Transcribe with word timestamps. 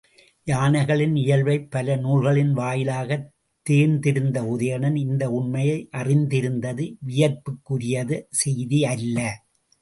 யானைகளின் 0.47 1.15
இயல்பைப் 1.15 1.67
பல 1.71 1.95
நூல்களின் 1.95 2.53
வாயிலாகத் 2.53 3.27
தேர்ந்திருந்த 3.65 4.41
உதயணன், 4.47 4.95
இந்த 4.95 5.29
உண்மையை 5.31 5.77
அறிந்திருந்தது 5.97 6.87
வியப்பிற்குரிய 7.01 8.03
செய்தி 8.35 8.85
அல்ல. 8.85 9.17